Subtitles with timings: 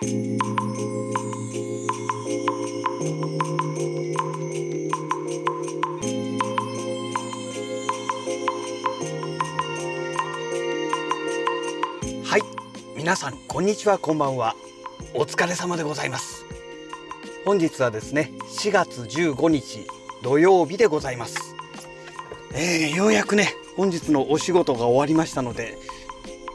[0.00, 0.04] は
[12.36, 12.42] い。
[12.96, 13.98] 皆さんこんにちは。
[13.98, 14.54] こんばんは。
[15.14, 16.44] お疲れ様でございます。
[17.44, 19.84] 本日はですね4月15日
[20.22, 21.56] 土曜日でございます。
[22.54, 25.76] えー、ようやくね本日のお仕事が終わりましたので、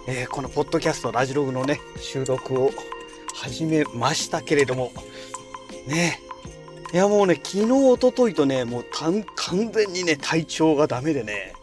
[0.07, 2.71] えー、このポッドキャストラジログのね収録を
[3.43, 4.93] 始めましたけれども。
[5.85, 6.17] ね。
[6.93, 9.25] いやもうね昨日おとといとねもう完
[9.73, 11.53] 全にね体調がダメでね。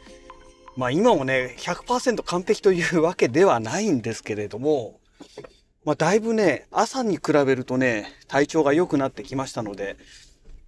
[0.77, 5.01] まあ今もね100%完璧というわけではないんですけれども。
[5.87, 9.97] まあだいぶね朝に比べるとね体調が良くなってきましたので。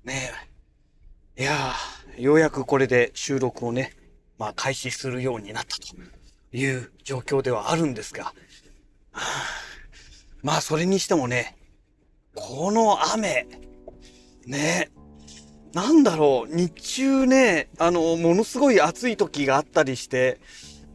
[0.04, 0.32] ね。
[1.38, 1.74] いや
[2.16, 3.92] ようやくこれで収録をね
[4.38, 5.94] まあ開始するようになったと
[6.56, 8.32] いう状況ではあるんですが、は
[9.12, 9.62] あ、
[10.42, 11.56] まあそれにしてもね
[12.34, 13.46] この雨
[14.46, 14.90] ね
[15.74, 20.38] なんだろう、日中ね、あの、ものすごい暑い時があったりして、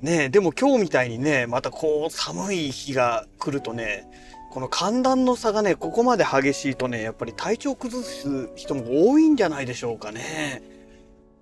[0.02, 4.08] ね、でも今日みたいにね、またこう寒い日が来るとね、
[4.52, 10.62] この寒暖の差がね、ここまで激しいとね、やっぱり体調崩す人も多いんじゃないでしょうかね。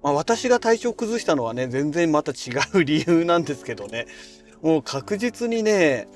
[0.02, 2.36] まあ私が体調崩したのはね、全然また違
[2.74, 4.08] う理由なんですけどね、
[4.62, 6.08] もう確実にね、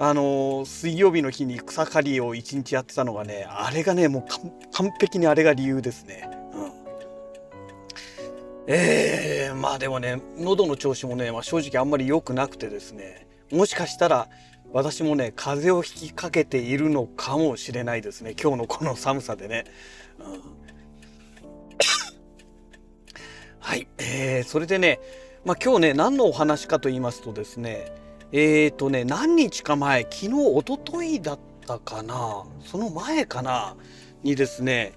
[0.00, 4.24] あの、水曜日の日に草刈りを一日やってたのがね、あれがね、もう
[4.72, 6.28] 完璧にあれが理由ですね。
[8.66, 13.26] ええー、まあでもね喉の調子もね、まあ、正直あんまり良くなくてですね。
[13.50, 14.28] もしかしたら
[14.72, 18.36] 私もね風邪をひきかけているのかもしれないですね。
[18.40, 19.64] 今日のこの寒さでね。
[20.20, 20.40] うん、
[23.58, 25.00] はい、えー、それでね、
[25.44, 27.99] まあ、今日ね何のお話かと言いますとですね
[28.32, 33.76] えっ、ー、とね何日か前昨日おとといだったかなその前かな
[34.22, 34.92] にですね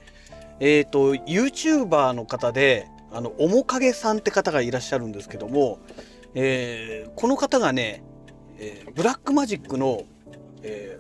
[0.60, 5.80] えっ、ー、と YouTuber の方であの面影さんって方がいらっしゃるんですけども、
[6.34, 8.04] えー、この方がね、
[8.58, 10.04] えー、ブラックマジックの、
[10.64, 11.00] え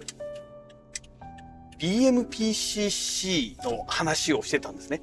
[1.79, 5.01] ー、BMPCC の話をしてたんですね、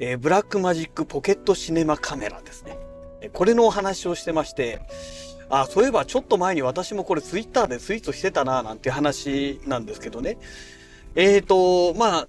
[0.00, 2.76] えー、ブラックマジックポケットシネマカメラですね。
[3.32, 4.80] これのお話をしてまして、
[5.50, 10.38] あ、そういえばちょっと前に私もこれツイッターでツイートしてたななんて話なんですけどね。
[11.16, 12.28] えっ、ー、と、まあ、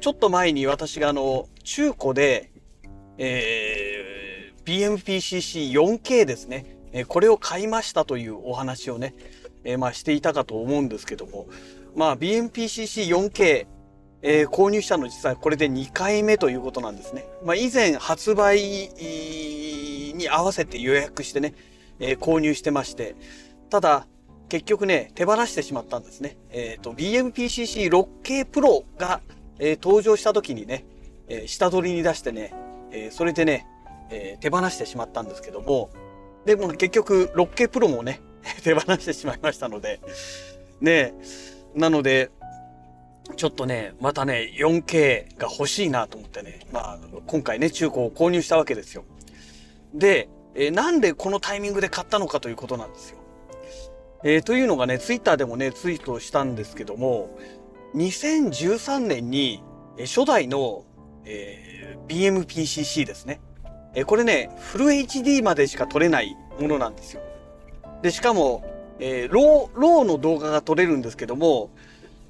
[0.00, 2.50] ちょっと前に私があの、中古で、
[3.18, 9.14] えー、BMPCC4K ですね、えこれを買いましたというお話をね、
[9.64, 11.46] えー、まあしていたかと思うんですけども、
[11.94, 13.66] まあ BMPCC4K、
[14.22, 17.26] えー、購入したの実はこれで2回目ということなんですね。
[17.44, 18.58] まあ以前発売
[20.14, 21.54] に合わせて予約してね、
[22.00, 23.14] えー、購入してまして、
[23.68, 24.06] ただ
[24.48, 26.36] 結局ね、手放してしまったんですね。
[26.50, 29.20] えっ、ー、と BMPCC6K Pro が、
[29.58, 30.84] えー、登場した時にね、
[31.28, 32.52] えー、下取りに出してね、
[32.90, 33.66] えー、それでね、
[34.10, 35.90] えー、手放してしまったんですけども、
[36.44, 38.20] でも結局 6K プロもね、
[38.64, 40.00] 手放してしまいましたので、
[40.80, 41.14] ね
[41.74, 42.30] なので、
[43.36, 49.04] ちょっとね、またね、4K が欲しいなと思ってね、まあ、今回ね、中古を購入したわけですよ。
[49.94, 53.18] で、えー、なんでこのタイミングで買ったのかということなんですよ。
[54.22, 57.38] えー、というのがね、ツイッターでもね、ツイートしたんですけども、
[57.94, 59.62] 2013年に、
[59.96, 60.84] え初代の、
[61.24, 61.70] えー
[62.10, 63.40] BMPCC ですね。
[63.94, 67.22] えこれね、フル HD までしか撮れないものなんですよ。
[68.02, 68.64] で、しかも、
[68.98, 71.70] えー、 RAW、RAW の動画が撮れるんですけども、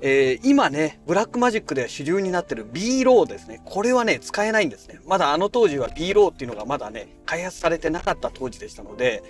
[0.02, 3.60] えー、今ね、ブラックマジックで主流になってる B RAW ですね。
[3.64, 4.98] これはね、使えないんですね。
[5.06, 9.22] まだあの当時は B ローっていうのがまだね、開発されてなかった当時でしたので、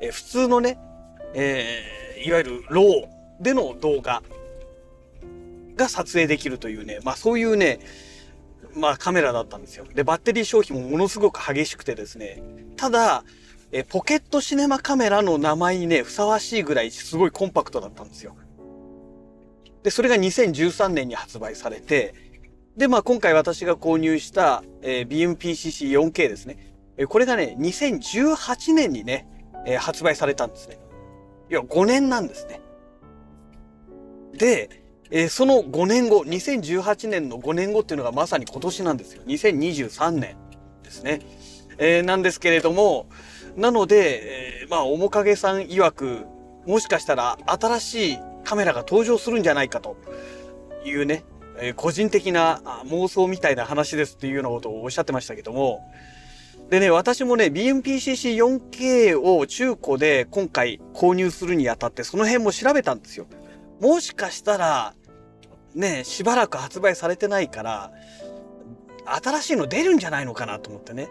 [0.00, 0.78] えー、普通のね、
[1.34, 4.22] えー、いわゆる RAW での動画
[5.74, 7.80] が撮影できるというね、まあそういうね、
[8.74, 9.84] まあ、カメラだったんですよ。
[9.94, 12.42] で、バッテリー消費もものすごく激しくてですね。
[12.76, 13.24] ただ、
[13.70, 18.36] えポケットシネマカメラの名前にね、ふさわしいぐらいすごいコンパクトだったんですよ。
[19.82, 22.14] で、それが2013年に発売されて、
[22.76, 26.74] で、まあ今回私が購入した、えー、BMPCC4K ですね。
[26.96, 29.26] えー、これがね、2018年にね、
[29.66, 30.78] えー、発売されたんですね。
[31.50, 32.60] いや、5年なんですね。
[34.34, 39.22] で、えー、その5年後、2018年の5年後っていうのがまさに今年なんですよ。
[39.26, 40.36] 2023年
[40.82, 41.20] ですね。
[41.78, 43.06] えー、なんですけれども、
[43.56, 46.24] なので、えー、まあ、面影さん曰く、
[46.66, 48.18] もしかしたら新しい
[48.52, 49.96] カメラが登場するんじゃないかと
[50.84, 51.24] いうね、
[51.58, 55.90] え、個人的な妄想みたいな話ですっていうようなことをおっしゃってましたけども、
[56.68, 63.24] でね、私もね、BMPCC4K を中古で今回購入するにあたって、その辺も調べたんですよ。
[63.80, 64.94] もしかしたら、
[65.74, 67.90] ね、しばらく発売されてないから、
[69.06, 71.08] 新しいの出るんじゃないのかなと思ってね。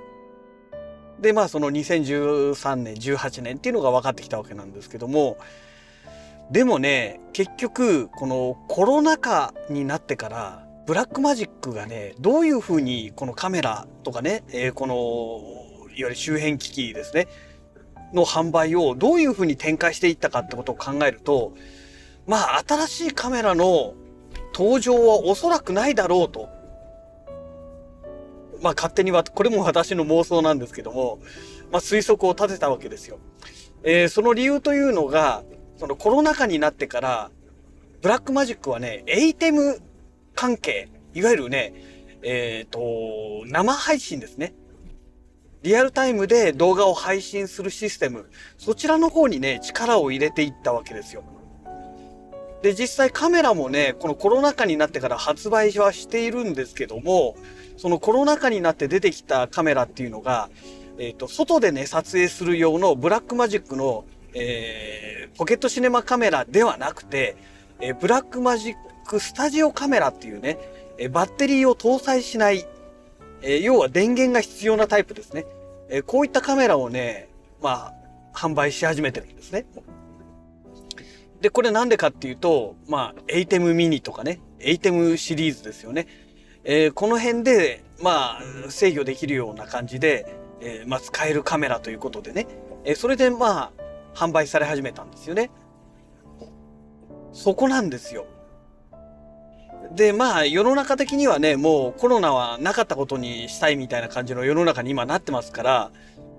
[1.19, 5.37] で、まあその2013年、18年っていうのが分かってきたわけなんですけども、
[6.49, 17.27] でもね、結局、このコロナ禍になってから、ブラックマジックがね、どういうふうにこのカメラとかね、えー、この、いわゆる周辺機器ですね、
[18.13, 21.53] の販売をどういうふうに展開していったかってことを考えると、
[22.27, 23.93] まあ新しいカメラの
[24.53, 26.49] 登場はおそらくないだろうと。
[28.61, 31.19] まあ勝手には、これも私の妄想なんですけども、
[31.71, 33.19] まあ推測を立てたわけですよ。
[33.83, 35.43] えー、その理由というのが、
[35.81, 37.31] そのコロナ禍になってから、
[38.03, 39.81] ブラックマジックはね、エイテム
[40.35, 41.73] 関係、いわゆるね、
[42.21, 44.53] えっ、ー、と、生配信ですね。
[45.63, 48.29] リアルタイムで動画を配信するシステム、
[48.59, 51.23] そちらの方にね、力を入れていったわけですよ。
[52.61, 57.35] で、実際カメラもね、このコロナ禍になってから発売はしているんですけども、
[57.77, 60.51] そのコロナ禍になって出てきたカメラっていうのが、
[60.99, 67.35] えっ、ー、と、外でね、撮影する用のブラックマジックの、えー、ポケットシネマカメラではなくて、
[67.79, 68.75] えー、ブラックマジッ
[69.05, 70.57] クスタジオカメラっていうね、
[70.97, 72.65] えバッテリーを搭載しない、
[73.41, 75.45] え要は電源が必要なタイプですね。
[75.89, 77.27] えこういったカメラをね、
[77.61, 77.93] ま
[78.33, 79.65] あ、販売し始めてるんですね。
[81.41, 86.07] で、これなんでかっていうと、まあ、エイテムミニとかね、エイテムシリーズですよね。
[86.63, 92.47] えー、この辺で、まあ、制御できるような感じで、えー、まあ、使えるカメラということでね、
[92.85, 93.80] えー、それでまあ、
[94.13, 95.51] 販売され始めたんですよね。
[97.33, 98.25] そこなんですよ。
[99.95, 105.91] で、まあ、世の中的にはね、もうコロナはなかったことにしたいみたいな感じの世の中に今なってますから、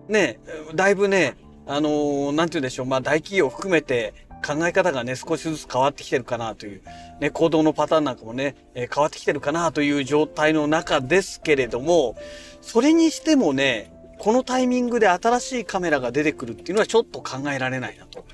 [0.08, 0.40] ね、
[0.74, 1.36] だいぶね、
[1.66, 4.14] あのー、なんて言うんでしょう、まあ大企業含めて
[4.44, 6.82] 考え方がね、少しずつ変わってきてるかなという、
[7.20, 12.16] ね、行動のパターンなんかもね、え、変わってきてるかなという状態の中ですけれども、
[12.60, 13.91] それにしてもね、
[14.22, 18.24] このタイミングで新しいカメラが出てくるっていうのはちょっと考えられないなと。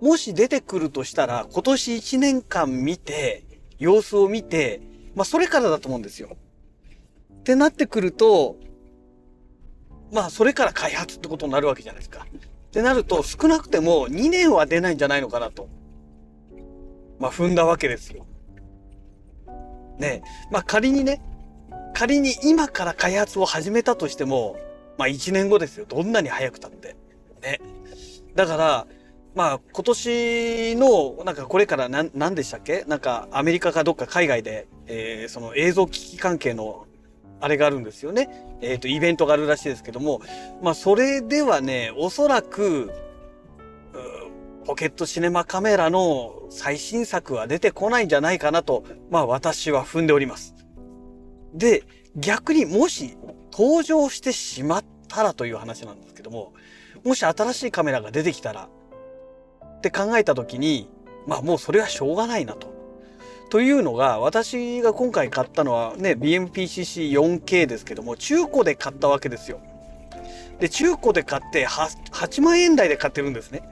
[0.00, 3.44] もし出てくるとしたら、今年1年間見て、
[3.78, 4.80] 様子を見て、
[5.14, 6.38] まあそれからだと思うんですよ。
[7.40, 8.56] ってなってくると、
[10.14, 12.26] まあそれから開発ってことになるわけじゃないですか。
[12.32, 15.68] ってなると少なくても2年は出ないんじゃないのかなと。
[17.18, 18.24] まあ踏んだわけですよ。
[19.98, 21.20] ねまあ仮にね、
[21.92, 24.56] 仮に今から開発を始めたとしても、
[24.98, 25.86] まあ1年後ですよ。
[25.88, 26.96] どんなに早くたって。
[27.42, 27.60] ね。
[28.34, 28.86] だから、
[29.34, 32.84] まあ今年のなんかこれから何何でしたっけ？
[32.86, 36.86] なんかアメリカかどっか海外で、えー、その映像機器関係の
[37.40, 38.28] あれがあるんですよね。
[38.60, 40.20] えっ、ー、とイベントがあるらしいですけども
[40.60, 42.90] まあそれではねおそらく
[44.66, 50.54] ポケットシネマカメラの最新作は出てこないんじゃないかなとまあ私は踏んでおります。
[51.54, 51.84] で
[52.16, 53.16] 逆にもし
[53.58, 56.52] 登場してしまったらという話なんですけども
[57.04, 58.68] もし新しいカメラが出てきたら
[59.78, 60.88] って考えた時に
[61.26, 62.78] まあもうそれはしょうがないなと。
[63.50, 69.60] というのが私が今回買ったのはね BMPCC4K ですけども中古で買ったわけですよ。
[70.60, 73.62] で中古で買って 8, 8万円台で買ってるんですね。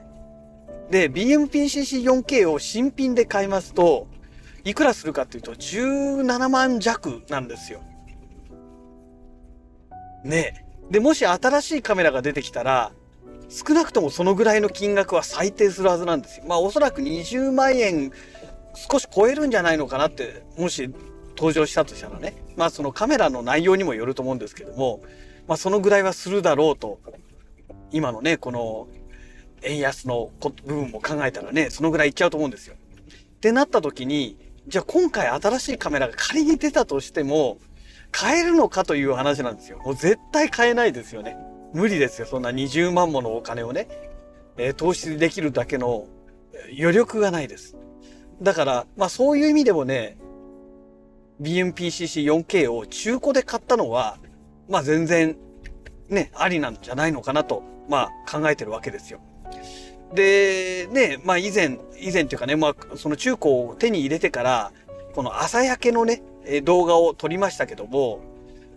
[0.89, 4.07] で BMPCC4K を新品で買いますと
[4.63, 7.81] いくらするかっていうと17万弱なんですよ。
[10.27, 12.91] ねでもし新しいカメラが出てきたら
[13.49, 16.45] 少なくともそのぐらいの金額は最低するはずなんですよ。
[16.47, 18.11] まあおそらく20万円
[18.75, 20.89] 少し超えるんじゃないのかなって、もし
[21.35, 22.35] 登場したとしたらね。
[22.55, 25.01] まあそのカメラの内容にもよると思うんですけども、
[25.47, 26.99] まあそのぐらいはするだろうと、
[27.91, 28.87] 今のね、この
[29.63, 32.75] 円安の部分も考えたらね、そのぐらいいっちゃうと思うんですよ。
[32.75, 37.59] ってなった時に、じゃあ今回新しいカメラが仮に出たとしても、
[38.19, 39.77] 買えるのかという話なんですよ。
[39.85, 41.37] もう絶対買えないですよね。
[41.71, 42.25] 無理ですよ。
[42.25, 43.87] そんな20万ものお金をね、
[44.57, 46.07] えー、投資できるだけの
[46.75, 47.77] 余力がないです。
[48.41, 50.17] だから、まあそういう意味でもね、
[51.41, 54.17] BMPCC4K を中古で買ったのは、
[54.67, 55.37] まあ全然
[56.09, 59.19] ね、ありなんじゃないのかなと、まあ考えてるわけですよ。
[60.15, 64.71] で、ね、まあ以前、以前っていうかね、まあその中古を手に入れてから、
[65.13, 66.23] この朝焼けのね、
[66.63, 68.19] 動画を撮りましたけども、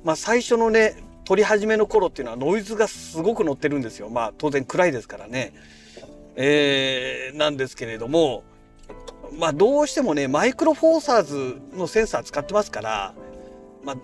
[0.05, 4.09] まあ最初のね、撮り始めの頃っていうのはノイズがすごく乗ってるんですよ。
[4.09, 5.53] まあ当然暗いですからね。
[6.37, 8.43] えー、なんですけれども、
[9.39, 13.15] まあどうしてもね、マイクロフォーサーズのセンサー使ってますから、
[13.85, 13.97] まあ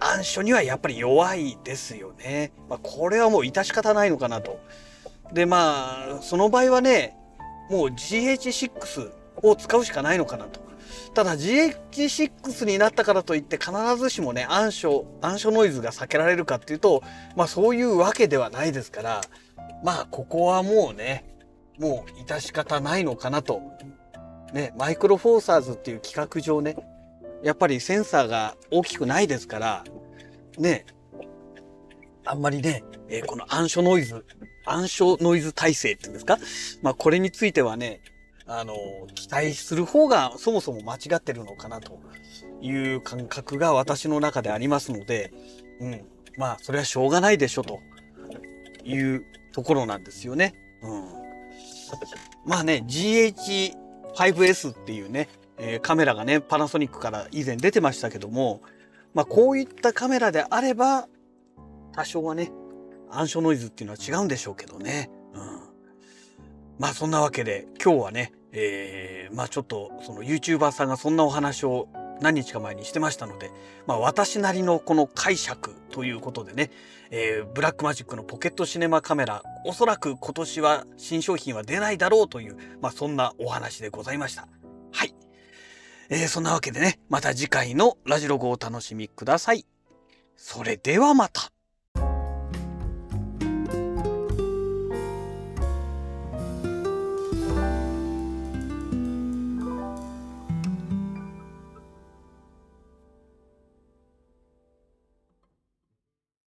[0.00, 2.52] 暗所にはやっぱり弱いですよね。
[2.68, 4.58] まあこれはもう致し方ないのかなと。
[5.32, 7.16] でまあ、その場合はね、
[7.70, 9.12] もう GH6
[9.42, 10.60] を使うしかないのかなと。
[11.14, 17.02] ただ GH6 になったからといって必ずしもね暗所暗所ノイズが避けられるかっていうと
[17.36, 19.20] まあそういうわけではないですから
[19.84, 21.24] まあここはもうね
[21.78, 23.60] もう致し方ないのかなと。
[24.52, 26.76] ねマイクロフォーサーズっていう企画上ね
[27.42, 29.84] やっぱりセンサーが大きくないですから
[30.58, 30.84] ね
[32.26, 34.24] あんまりね、えーこの暗所ノイズ
[34.66, 36.38] 暗所ノイズ耐性っていうんですか？
[36.82, 38.00] まあこれについてはね
[38.58, 38.74] あの、
[39.14, 41.98] 期待する方がそもそも間違ってるのかなと
[42.60, 45.32] いう感覚が私の中でありますので、
[45.80, 46.04] うん。
[46.36, 47.80] まあ、それはしょうがないでしょと
[48.84, 50.54] いうところなんですよね。
[50.82, 51.04] うん。
[52.44, 55.28] まあね、GH5S っていうね、
[55.58, 58.62] えーカメラがね、パナソニックから以前出てましたけども、
[59.14, 61.08] まあこういったカメラであれば、
[61.92, 62.50] 多少はね、
[63.10, 65.10] 暗所ノイズっていうのは違うんでしょうけどね。
[65.34, 65.42] うん。
[66.78, 71.88] まあそんなわけで今日はね、えーまあちょっとその YouTuber さんがそんなお話を
[72.20, 73.50] 何日か前にしてましたので、
[73.86, 76.70] まあ私なりのこの解釈ということでね、
[77.10, 84.46] えーブラックマジックのポケットシネマカメラ、おそらく今年は新商品は出ないだろうという、まあそんなお話でございました。
[84.92, 85.14] はい。
[86.10, 89.66] えーそんなわけでね、また次回のラジログをお楽しみください。
[90.36, 91.52] それではまた。